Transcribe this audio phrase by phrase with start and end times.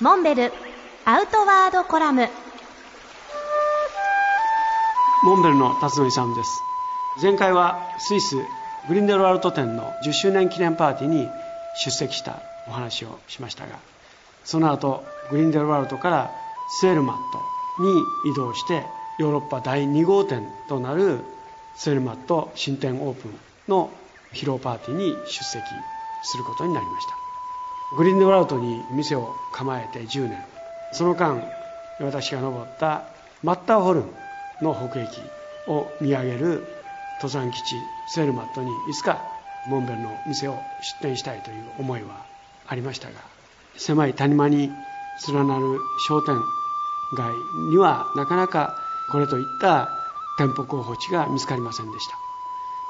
[0.00, 0.52] モンベル
[1.04, 2.28] アウトワードコラム。
[5.24, 6.62] モンベルの辰野勇です。
[7.20, 8.36] 前回はスイス
[8.86, 11.28] グリンデルワルト店の10周年記念パーティーに
[11.84, 13.80] 出席したお話をしましたが
[14.44, 16.30] その後グリンデルワルトから
[16.80, 17.16] スエルマッ
[17.76, 17.90] トに
[18.30, 18.84] 移動して
[19.18, 21.18] ヨーロッパ第2号店となる
[21.74, 23.34] スエルマット新店オープン
[23.66, 23.90] の
[24.32, 25.60] 披露パーティーに出席
[26.22, 27.27] することになりました。
[27.96, 30.38] グリーンデワルトに店を構えて10年。
[30.92, 31.42] その間
[32.00, 33.04] 私が登った
[33.42, 34.04] マッターホルン
[34.62, 35.06] の北壁
[35.66, 36.66] を見上げる
[37.22, 37.76] 登山基地
[38.14, 39.22] セルマットにいつか
[39.68, 40.52] モンベルの店を
[41.02, 42.24] 出店したいという思いは
[42.66, 43.20] ありましたが
[43.76, 44.70] 狭い谷間に
[45.28, 46.36] 連なる商店
[47.16, 47.32] 街
[47.70, 48.76] にはなかなか
[49.12, 49.88] これといった
[50.38, 52.16] 店舗候補地が見つかりませんでした。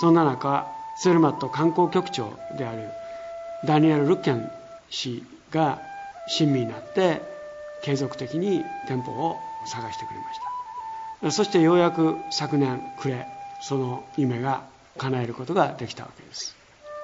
[0.00, 2.88] そんな中セルマット観光局長である
[3.66, 4.50] ダニエル・ルッケン
[4.94, 5.80] 氏が
[6.28, 7.20] 親身になって
[7.82, 9.36] 継続的に店舗を
[9.66, 10.40] 探してくれまし
[11.20, 11.30] た。
[11.30, 13.26] そしてようやく昨年暮れ
[13.62, 14.62] その夢が
[14.98, 16.56] 叶えることができたわけです。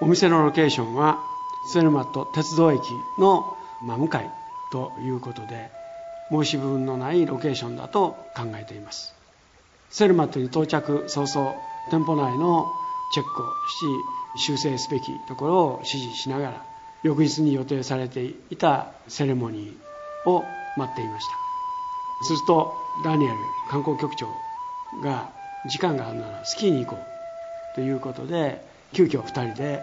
[0.00, 1.18] お店のロケーションは
[1.72, 2.82] セルマット鉄道駅
[3.18, 4.30] の真向かい
[4.70, 5.70] ということで
[6.30, 9.14] 申し分のないロケーションだと考えています。
[9.90, 11.54] セルマットに到着早々
[11.90, 12.66] 店舗内の
[13.12, 13.46] チェックを
[14.36, 16.71] し修正すべきところを指示しながら
[17.02, 20.44] 翌日に予定されていたセレモニーを
[20.76, 21.32] 待っていました。
[22.24, 23.34] するとダニエル
[23.70, 24.28] 観光局長
[25.02, 25.30] が
[25.68, 29.80] 時間があるならスキーに行こうということで急遽2人で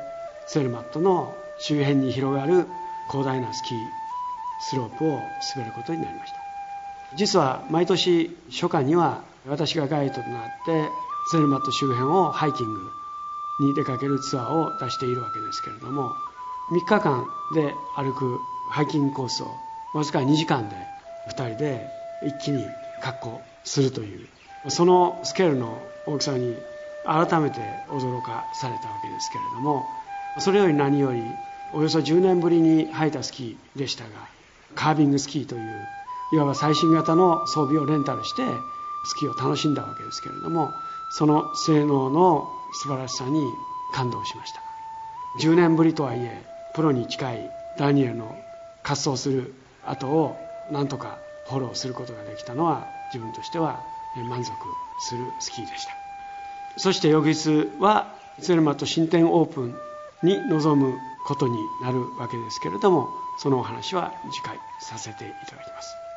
[0.47, 2.65] セルマットの周辺に広がる
[3.09, 3.77] 広大なスキー
[4.61, 5.19] スロープを
[5.55, 6.37] 滑ることになりました。
[7.15, 10.89] 実は毎年初夏には私がガイドとなって
[11.31, 12.79] セルマット周辺をハイキング
[13.61, 16.13] に出かけるツアーを出しているわけですけれども
[16.71, 18.39] 3日間で歩く
[18.69, 19.47] ハイキングコースを
[19.93, 20.75] わずか2時間で
[21.31, 21.87] 2人で
[22.25, 22.65] 一気に
[23.01, 24.27] 確保するという
[24.67, 26.55] そのスケールの大きさに
[27.05, 27.59] 改めて
[27.89, 29.85] 驚かされたわけですけれども
[30.37, 31.23] それより何より
[31.73, 34.09] およそ10年ぶりに履いたスキーでしたが
[34.75, 35.87] カービングスキーという
[36.33, 38.43] いわば最新型の装備をレンタルして
[39.05, 40.71] スキーを楽しんだわけですけれども
[41.11, 43.41] その性能の素晴らしさに
[43.93, 44.61] 感動しました。
[45.39, 46.43] 10年ぶりとはいえ
[46.73, 48.25] プロに近いダニエルの
[48.83, 49.53] 滑走する
[49.85, 50.37] 後を
[50.71, 53.81] なんとかフォローすることができたのは自分としては
[54.29, 54.51] 満足
[54.99, 55.91] するスキーでした。
[56.77, 59.75] そして翌日はツェルマと新店オープン
[60.23, 66.08] に臨むことになるわけですけれどもそのお話は次回させていただきます。